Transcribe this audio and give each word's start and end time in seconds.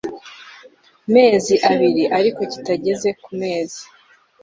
mezi 1.13 1.53
abiri 1.71 2.03
ariko 2.17 2.41
kitageze 2.51 3.09
ku 3.21 3.29
mezi 3.39 3.83